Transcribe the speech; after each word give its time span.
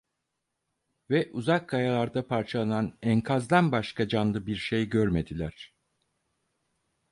Ve 1.09 1.29
uzak 1.31 1.69
kayalarda 1.69 2.27
parçalanan 2.27 2.97
enkazdan 3.01 3.71
başka 3.71 4.07
canlı 4.07 4.45
bir 4.45 4.55
şey 4.55 4.89
göremediler. 4.89 5.73